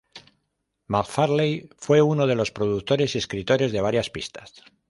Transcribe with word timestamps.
MacFarlane 0.87 1.69
fue 1.77 2.01
uno 2.01 2.25
de 2.25 2.33
los 2.33 2.49
productores 2.49 3.13
y 3.13 3.19
escritores 3.19 3.71
de 3.71 3.81
varias 3.81 4.09
pistas. 4.09 4.63